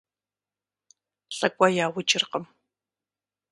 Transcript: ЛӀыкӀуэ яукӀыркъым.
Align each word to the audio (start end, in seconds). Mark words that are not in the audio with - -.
ЛӀыкӀуэ 1.37 1.67
яукӀыркъым. 1.85 2.45